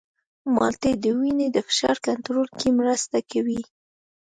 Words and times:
مالټې 0.55 0.91
د 1.03 1.05
وینې 1.19 1.47
د 1.51 1.57
فشار 1.67 1.97
کنټرول 2.07 2.47
کې 2.59 2.69
مرسته 2.79 3.17
کوي. 3.31 3.61